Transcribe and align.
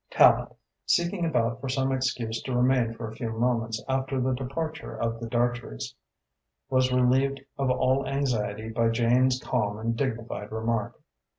Tallente, 0.11 0.55
seeking 0.87 1.25
about 1.27 1.61
for 1.61 1.69
some 1.69 1.91
excuse 1.91 2.41
to 2.41 2.55
remain 2.55 2.95
for 2.95 3.07
a 3.07 3.15
few 3.15 3.31
moments 3.33 3.83
after 3.87 4.19
the 4.19 4.33
departure 4.33 4.97
of 4.99 5.19
the 5.19 5.27
Dartreys, 5.29 5.93
was 6.71 6.91
relieved 6.91 7.39
of 7.59 7.69
all 7.69 8.07
anxiety 8.07 8.69
by 8.69 8.89
Jane's 8.89 9.39
calm 9.39 9.77
and 9.77 9.95
dignified 9.95 10.51
remark. 10.51 10.99